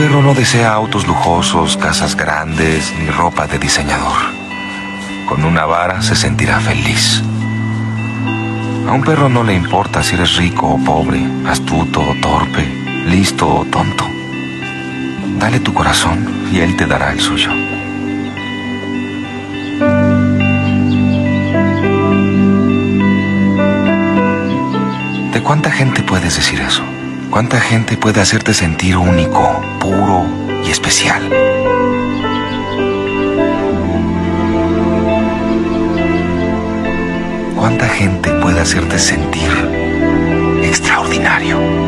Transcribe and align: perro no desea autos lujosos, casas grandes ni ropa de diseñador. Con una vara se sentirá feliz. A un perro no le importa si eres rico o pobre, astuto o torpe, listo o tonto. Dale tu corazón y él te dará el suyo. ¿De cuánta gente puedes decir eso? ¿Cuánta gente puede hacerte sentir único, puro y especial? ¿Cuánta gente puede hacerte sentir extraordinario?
perro 0.00 0.22
no 0.22 0.32
desea 0.32 0.72
autos 0.72 1.06
lujosos, 1.06 1.76
casas 1.76 2.16
grandes 2.16 2.90
ni 2.98 3.10
ropa 3.10 3.46
de 3.46 3.58
diseñador. 3.58 4.16
Con 5.28 5.44
una 5.44 5.66
vara 5.66 6.00
se 6.00 6.16
sentirá 6.16 6.58
feliz. 6.58 7.22
A 8.88 8.92
un 8.92 9.02
perro 9.02 9.28
no 9.28 9.44
le 9.44 9.52
importa 9.52 10.02
si 10.02 10.14
eres 10.14 10.36
rico 10.36 10.68
o 10.68 10.82
pobre, 10.82 11.20
astuto 11.46 12.00
o 12.00 12.14
torpe, 12.14 12.64
listo 13.08 13.46
o 13.46 13.66
tonto. 13.66 14.06
Dale 15.38 15.60
tu 15.60 15.74
corazón 15.74 16.48
y 16.50 16.60
él 16.60 16.74
te 16.76 16.86
dará 16.86 17.12
el 17.12 17.20
suyo. 17.20 17.50
¿De 25.34 25.42
cuánta 25.42 25.70
gente 25.70 26.02
puedes 26.02 26.36
decir 26.36 26.58
eso? 26.62 26.82
¿Cuánta 27.30 27.60
gente 27.60 27.96
puede 27.96 28.20
hacerte 28.20 28.52
sentir 28.52 28.96
único, 28.96 29.62
puro 29.78 30.26
y 30.64 30.70
especial? 30.70 31.22
¿Cuánta 37.56 37.88
gente 37.88 38.30
puede 38.42 38.60
hacerte 38.60 38.98
sentir 38.98 39.48
extraordinario? 40.64 41.79